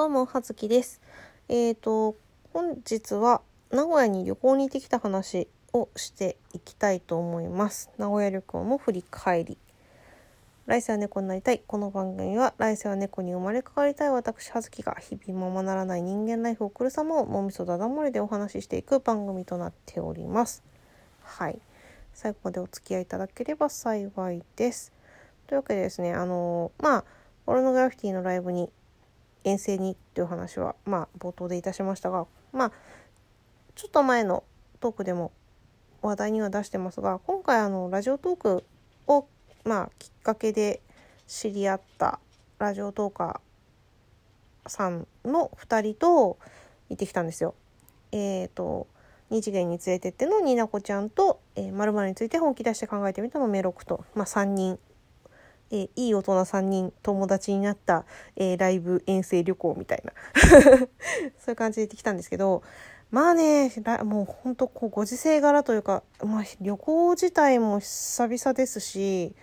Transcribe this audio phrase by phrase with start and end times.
[0.00, 0.98] どうも、はずきです。
[1.50, 2.16] えっ、と、
[2.54, 7.90] 本日は名古屋に旅行に行ってきた話をしていきたいと思います。
[7.98, 9.58] 名古屋旅行の振り返り。
[10.64, 11.62] 来世は猫になりたい。
[11.66, 20.62] この番組は来世は猫に生まれ変わりたい私、はずきが日々ままならない人間ライフを送る様をもみそだだ漏れでお話ししていく番組となっております。
[21.22, 21.58] はい。
[22.14, 24.94] 最後までお付き合いいただければ幸いです。
[25.46, 27.04] というわけでですね、あのまあ、
[27.44, 28.70] ポルノグラフィティのライブに
[29.44, 32.72] 遠征にっていう話はまあ冒頭でいたしましたがまあ
[33.74, 34.44] ちょっと前の
[34.80, 35.32] トークでも
[36.02, 38.64] 話題には出してますが今回あのラジオトーク
[39.06, 39.26] を
[39.64, 40.80] まあきっかけで
[41.26, 42.18] 知り合った
[42.58, 46.38] ラジオトーカーさんの2人と
[46.88, 47.54] 行ってきたんですよ。
[48.12, 48.86] えっ、と
[49.30, 54.78] 二次元に連れてってのになこちゃんと「えー、について本気出して考えてみたのメロクと、まあ、3人
[55.70, 58.04] えーいい大人3人友達になった、
[58.36, 60.12] えーライブ遠征旅行みたいな
[61.38, 62.62] そういう感じで行ってきたんですけど
[63.10, 63.72] まあね
[64.04, 69.34] もうほんとこうご時世柄というか、まあ、旅行自体も久々ですし、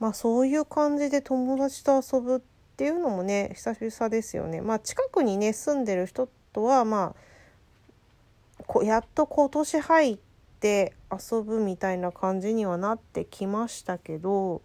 [0.00, 2.40] まあ、そういう感じで友達と遊ぶっ
[2.76, 4.60] ていうのもね久々ですよね。
[4.62, 10.18] まあ、近くにね住んでる人とはまあこやっと今年入っ
[10.60, 14.62] て遊ぶみたいな感じにはなってきましたけど。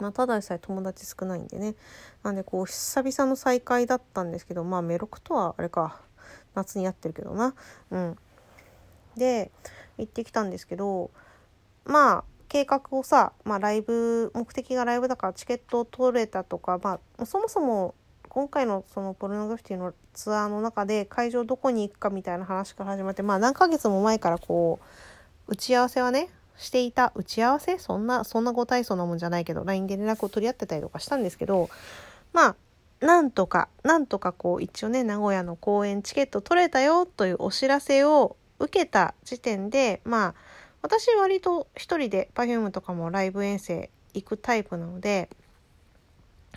[0.00, 1.74] まあ、ただでさえ友達少ないんでね。
[2.22, 6.00] なんでこう久々の再会だったんですけどまあメロクとはあれか。
[6.54, 7.54] 夏にやってるけどな。
[7.90, 8.16] うん。
[9.16, 9.50] で
[9.98, 11.10] 行ってきたんですけど
[11.84, 17.94] まあ計画をさ、まあ、ライブ目的がライブだからチケットを取れたとか、まあ、そもそも
[18.28, 24.80] 今回のそのポルノグラフィティのツアーの中で会場どこに行くかみたいな話から始まってまあ何ヶ月も前からこ
[25.48, 26.28] う打ち合わせはね
[26.60, 27.78] していた打ち合わせ？
[27.78, 31.70] そんなそんなご大層なもんじゃないけど LINE で連絡を取り合ってたりとかしたんですけど
[32.34, 32.56] まあ
[33.00, 40.34] なんとかなんとかこう一応ね名古屋の公演チケット取れたよというお知らせを受けた時点でまあ
[40.82, 45.30] 私割と一人で Perfume とかもライブ遠征行くタイプなので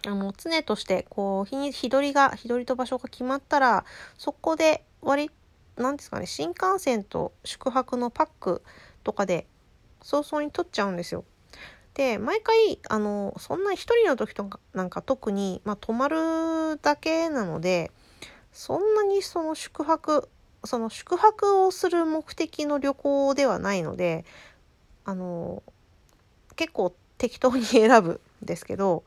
[0.06, 3.86] あの常としてこう日に日取りが日取りと場所が決まったら
[4.18, 5.32] そこで割
[5.78, 8.64] なんですかね新幹線と宿泊のパック
[9.04, 9.48] とかで
[10.04, 11.26] 早々に取っちゃうんですよ。
[11.94, 17.92] で毎回あのそんな一人の時とかなんか特に、まあ、泊まるだけなので
[18.52, 20.28] そんなにその宿泊
[20.64, 24.26] その宿泊をする目的の旅行ではないので
[25.06, 25.62] あの
[26.56, 29.04] 結構適当に選ぶんですけど、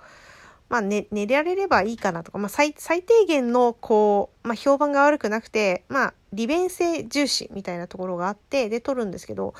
[0.68, 9.54] まあ寝、寝られればいいかなとか、まあ、最最低限のこう、まあ、評判が悪くなくて、まあ、利便性重視みたいなところがあってで取るんですけど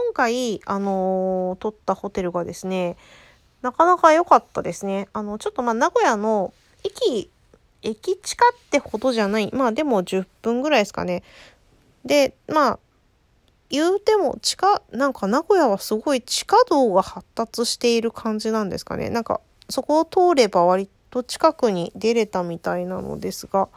[0.00, 2.96] 今回、あのー取ったホテルがですね、
[3.62, 5.08] なかなか良かったですね。
[5.12, 6.54] あの、ちょっとまあ、名古屋の
[6.84, 7.28] 駅、
[7.82, 9.52] 駅地下ってほどじゃない。
[9.52, 11.24] まあ、でも10分ぐらいですかね。
[12.04, 12.78] で、まあ、
[13.70, 19.10] 言うても地下、なんか名古屋はすごい地下道が発達している感じなんですかね。
[19.10, 23.68] なんか、そこを通れば割と近くに出れたみたいなのですが、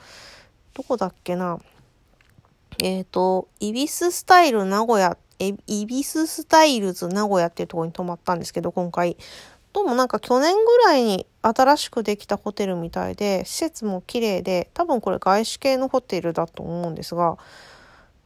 [0.76, 1.58] どこだっけな。
[2.78, 9.18] えっ、と、イビススタイル名古屋、えイビススタイルズ名古屋っていうとこに泊まったんですけど、今回。
[9.74, 17.38] どうもなんか去年ぐらいに新しくできたホテルみたいで、施設も綺麗で、多分これ外資系のホテルだと思うんですが、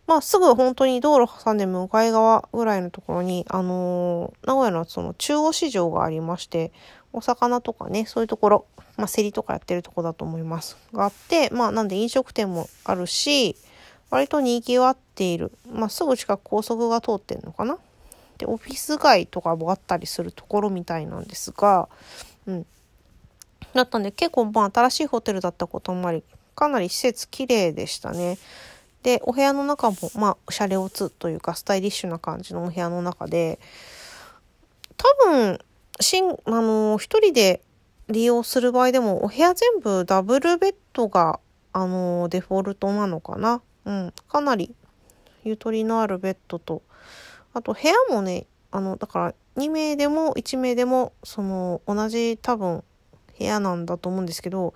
[0.08, 6.72] まあすぐ本当に道路挟んで向かい側ぐらいのところに、あのー名古屋のその中央市場がありまして、
[7.14, 8.66] お魚とかね、そういうところ、
[8.98, 10.78] まあ競りとかやってるとこだと思います。
[10.94, 13.56] があって、まあなんで飲食店もあるし、
[14.10, 15.52] 割と賑わっている。
[15.72, 17.78] まあすぐ近く高速が通ってんのかな？
[18.38, 21.90] で、オフィス街とかもあったりするところみたいなんですが、
[22.46, 22.66] うん。
[23.74, 26.24] だったんで結構まあ新しいホテルだったこともあり、
[26.56, 28.38] かなり施設綺麗でしたね。
[29.04, 33.60] で、お部屋の中も、まあ、シャレオツというか、スタイリッシュな感じのお部屋の中で、
[34.98, 35.60] 多分、
[36.00, 37.62] しん、あの、一人で
[38.10, 41.40] 利用する場合でも、お部屋全部ダブルベッドが、
[41.72, 43.62] あの、デフォルトなのかな？
[43.86, 44.14] うん。
[44.28, 44.76] かなり、
[45.44, 46.82] ゆとりのあるベッドと、
[47.54, 52.84] あと部屋もね、あの、だから、2名でも1名でも、その、同じ多分、
[53.38, 54.74] 部屋なんだと思うんですけど、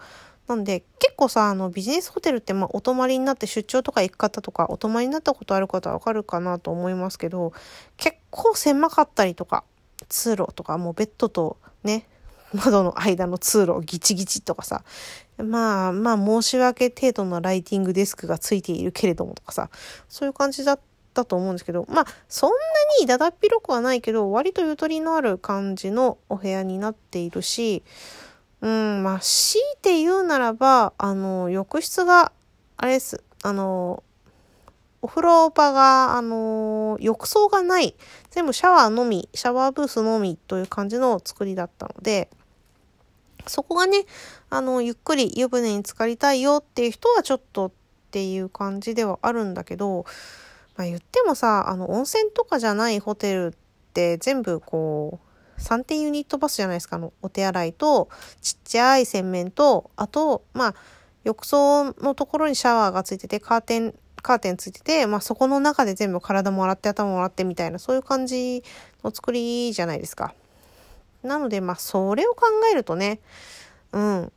[0.50, 7.53] なんで結構さあのビジネスホテルってまあお泊まりになって出張とか行く方とかお泊まりになったことある方はわかるかなと思いますけど
[7.97, 9.63] 結構狭かったりとか
[10.07, 12.07] 通路とかもうベッドとね
[12.54, 14.84] 窓の間の通路ギチギチとかさ
[15.38, 19.69] まあまあ申し訳程度のライティングデスクがついているけれどもとかさ
[20.07, 20.80] そういう感じだっ
[21.13, 22.56] たと思うんですけどまあそんな
[23.00, 27.84] にだだっ広くはないけど割とゆとりのある感じのお部屋になっているし
[28.62, 32.31] うんまあ強いて言うならばあの浴室が
[32.78, 34.04] あれですあの
[35.01, 37.96] お風呂場が、あの浴槽がない。
[38.31, 42.30] 全部シャワーのみ、シャワーブースのみという感じの作りだったので、
[43.50, 44.06] そこがね、
[44.50, 47.72] あの、ゆっくり湯船に浸かりたいよっていう人はちょっとっ
[48.12, 50.06] ていう感じではあるんだけど、
[50.75, 53.51] まあ言ってもさ、あの、温泉とかじゃないホテルっ
[53.94, 55.19] て全部こ
[55.57, 58.10] う、3点ユニットバスじゃないですか、あの、お手洗いと、
[58.42, 60.75] ちっちゃい洗面と、あと、まあ、
[61.25, 68.63] 浴槽のところにシャワーがついてて、カーテンカーテンついてて、まあ、そこの中で全部体も洗って頭も洗ってみたいなそういう感じ
[69.04, 70.34] の作りじゃないですか。
[71.24, 73.19] なのでまあそれを考えるとね
[73.92, 74.31] うん。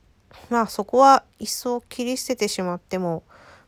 [0.50, 3.22] まあそこは一層切り捨ててしまっても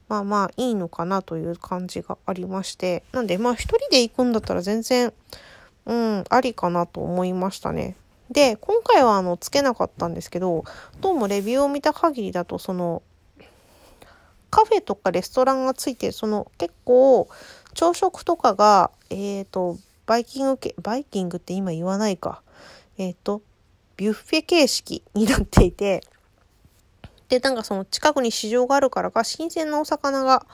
[0.08, 3.02] まあまあいいのかなという感じがありまして。
[3.12, 5.12] なんでまあ一人で行くんだったら全然
[5.87, 7.96] うんありかなと思いましたね。
[8.31, 10.64] で今回はあのつけなかったんですけど
[11.00, 13.02] どうもレビューを見た限りだとその
[14.50, 17.28] カフェとかレストランがついてその結構
[17.75, 19.76] 朝食とかがえっ、ー、と
[20.06, 22.43] バイキング系バイキングって今言わないか。
[22.99, 23.43] えっ、ー、と
[23.96, 26.02] ビュッフェ形式になっていて
[27.29, 30.46] でなんかその近くに市場があるからか新鮮なお魚が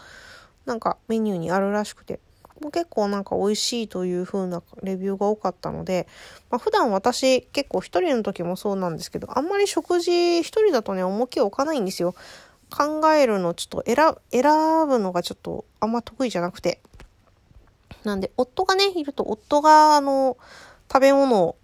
[0.67, 2.21] なんかメニューにあるらしくて
[2.61, 6.07] もう結構なんか美味しいという風なレビューが多かったので、
[6.51, 12.15] まあ、普段私結構一人の時もそうなんですけどあんまり食事一人だとね重きを置かないんですよ。
[12.71, 16.81] 考えるのちょっと選ぶのがちょっとあんま得意じゃなくて。
[18.05, 20.39] なんで、夫がね、いると、夫が、あの、
[20.91, 21.57] 食べ物を、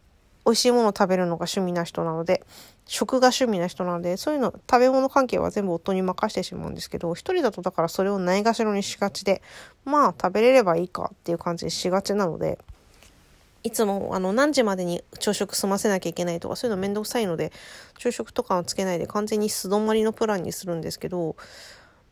[0.46, 2.42] 美味しいものを食べるのが趣味な人なので、
[2.86, 9.42] 食が趣味な人なので、そういうの、食べ物関係は全部夫に任してしまうんですけど、一人だとだからそれをないがしろにしがちで、
[9.84, 12.58] まあ食べれればいいかっていう感じにしがちなので、
[13.66, 17.50] いつもあの何時までに朝食済ませなきゃいけないとかそういうのめんどくさいので
[17.98, 21.34] 朝食とかはつけないで完全に素泊まりのプランにするんですけど、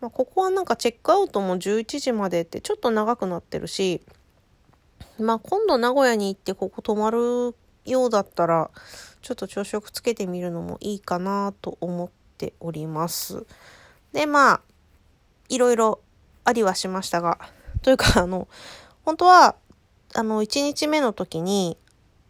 [0.01, 4.03] まあ、ここはなんかチェックアウトも11時までってちょっと長くなってるし、
[5.21, 7.55] まあ、今度名古屋に行ってここ泊まる
[7.85, 8.71] ようだったら
[9.23, 13.47] ちょっと朝食つけてみるのもいいかなと思っております。
[14.13, 14.61] でまあ
[15.49, 16.01] いろいろ
[16.45, 17.39] ありはしましたが
[17.83, 18.49] というかあの
[19.05, 19.57] 本当は
[20.17, 21.77] あの、1日目の時に、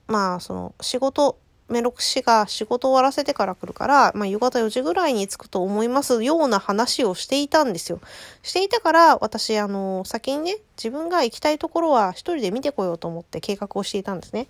[0.07, 8.01] まあ、その、仕事、メロクシが仕事終わらせてから来るから、まあ、夕方4時ぐらいに着くと思いますような話をしていたんですよ。
[8.43, 14.47] していたから、私、あの、先にね、自分が行きたいところは一人で見てこようと思って計画をしていたんですね。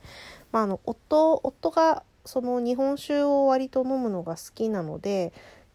[0.55, 5.33] まあ、あの、夫、夫が、その日本酒を割と飲むのが好きなので、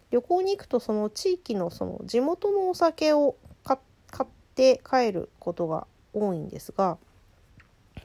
[0.09, 3.77] 旅行に行くとその地域のその地元のお酒を買
[4.23, 6.97] って帰ることが多いんですが、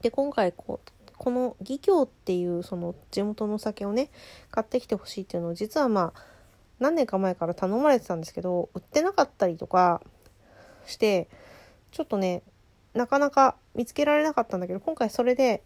[0.02, 4.10] で今回こうこの義教っていうその地元のお酒をね
[4.50, 6.20] 買ってきてほしいっていうのを実はまあ
[6.80, 10.02] 何年か前から頼まれてたんですけど売ってなかったりとか
[10.84, 11.28] して
[11.92, 12.42] ちょっとね
[12.92, 15.62] なかなか見つけられなかったんだけど今回それで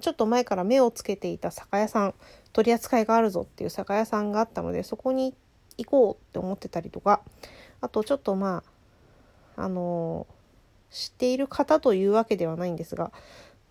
[0.00, 2.14] ちょっと前から目をつけていた酒屋さん
[2.52, 5.34] 取り扱いがあるぞっていう酒屋さんがあったのでそこに
[5.78, 7.22] 行こうって思ってたりとか
[7.80, 8.62] あとちょっとま
[9.56, 10.26] ああの
[10.90, 13.12] 知っている方というわけではないんですが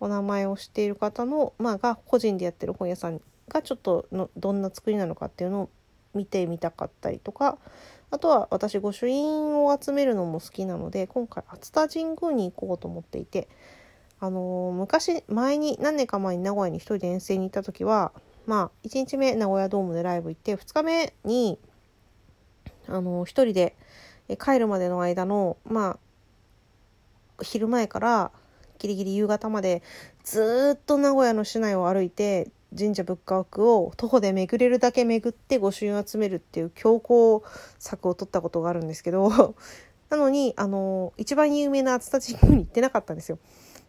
[0.00, 5.70] お名前を知っている方の、まあ、が個人でやってる本屋さんがちょっとのどんな作りなのかっていうのを
[6.14, 7.58] 見てみたかったりとか
[8.10, 13.48] あとは私御朱印を集めるのも好きなので今回熱田神宮に行こうと思っていて
[14.22, 18.12] あのー、昔前に何年か前に名古屋に一人で遠征に行った時は
[18.46, 21.58] まあ1日目名古屋ドームでライブ行って2日目に
[22.86, 23.74] あのー、一人で
[24.40, 25.98] 帰るまでの間のま
[27.40, 28.30] あ昼前から
[28.78, 29.82] ギリギリ夕方まで
[30.22, 32.48] ずっと名古屋の市内を歩いて
[32.78, 37.42] 神社仏閣を徒歩で巡れるだけ巡って御朱印を集めるっていう強行
[37.80, 39.56] 策を取ったことがあるんですけど
[40.10, 43.40] なのにあの一番有名な熱田神宮に行ってなかったんですよ。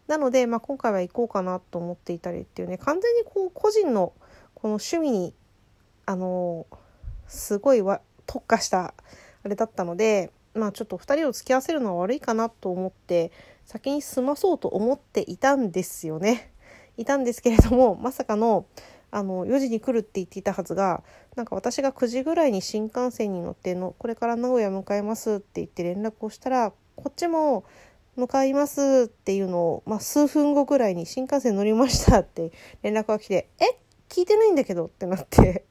[0.06, 4.12] なので、まあ、今回は行こうかなと思っていたりっていうね完全にこう個人の
[4.54, 5.34] この趣味に
[6.06, 6.66] あの
[7.26, 8.94] すごいわ特化した
[9.44, 13.32] あれだったのでまあちょっと2人を付き合わせるのは悪いかなと思って
[13.64, 16.52] 先に済まそうと思っていたんですよね。
[16.96, 18.66] いたんですけれどもまさかの
[19.10, 21.04] あの4時に来るって言っていたはずが
[21.36, 27.64] なんか私が9時ぐらいに新幹線に乗ってのこれから名古屋向かいますって言って連絡をしたらこっちも
[28.16, 32.52] 向かいますっていうのを、まあ、数分後ぐらいに新幹線乗りましたって
[32.82, 33.78] 連絡が来て「え
[34.08, 35.64] 聞いてないんだけど」ってなって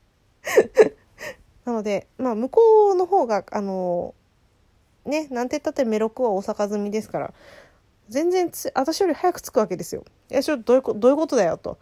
[1.65, 4.13] なので、まあ、向こうの方があの
[5.05, 7.33] ね、なんて言ったってメロクは大阪済みですから、
[8.09, 10.03] 全然私より早く着くわけですよ。
[10.31, 11.77] いや、ちょっとどういうどういうことだよと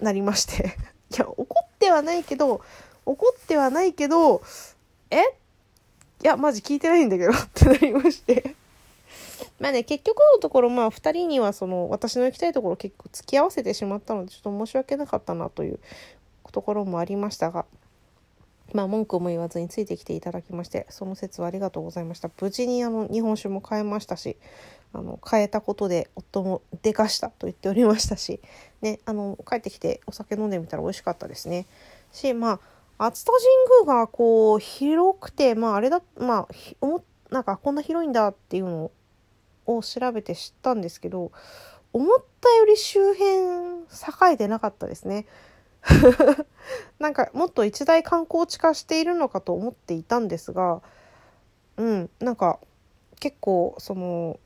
[0.00, 0.76] なりまして。
[1.12, 2.62] いや、怒ってはないけど、
[3.04, 4.42] 怒ってはないけど
[5.10, 5.20] え？
[6.24, 8.56] いやマジ聞いてないんだけどってなりまして
[9.58, 15.78] まあね結局のところまあ2人にはその私の行きたいところ結構付き合わせてしまったのでちょっと申し訳なかったなという
[16.52, 17.66] ところもありましたが
[18.72, 24.36] まあ文句も言わずについてきていただきましてその説はありがとうございました無事にあの日本酒も買えましたし
[24.92, 28.40] あの変えたことで夫もでかしたと言っておりましたし、
[28.80, 31.66] ね、あの帰ってきてお酒飲んでみたら美味しかったですね。
[32.12, 36.86] しまあ熱田神宮がこう広くてまああれだまあ
[37.30, 38.92] なんかこんな広いんだっていうのを
[39.66, 41.32] を調べて知ったんですけど
[41.92, 43.26] 思ったより周辺
[44.30, 45.26] 栄えてなかったですね。
[46.98, 50.82] なんかもっと一大観光地化しているのかと思っていたんですが
[51.76, 52.58] うんなんか
[53.20, 54.40] 結構その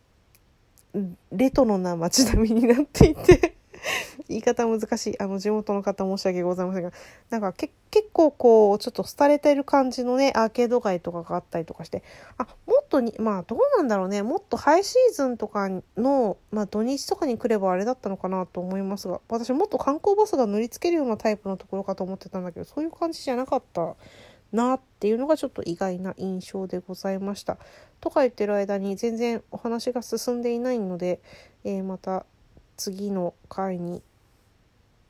[1.33, 3.57] レトロな街並みになっていて
[4.29, 5.21] 言い方難しい。
[5.21, 6.93] あの地元の方申し訳ございませんが。
[7.31, 7.73] なんか結
[8.13, 12.03] 構こうちょっと廃れてる感じのねアーケード街とかがあったりとかして。
[12.39, 14.23] あもっとにまあどうなんだろうね。
[14.23, 19.21] もっとハイシーズンとかの、まあ、土日とかに来ればあれだったのかなと思いますが。
[19.29, 23.95] 私もっと観光バスが乗りつけるようなタイプのところかと思ってたんだけどそういう感じじゃなかった
[24.53, 27.59] なっていうのがちょっと意外な印象でございました。
[28.01, 31.21] とか言ってる間に全然お話が進んでいないので、
[31.65, 32.27] えー、また
[32.81, 34.03] 次の回に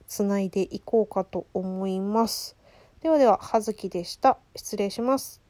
[0.08, 2.56] つないでいこうかと思います。
[3.00, 4.38] ではでは、葉月でした。
[4.56, 5.40] 失礼します。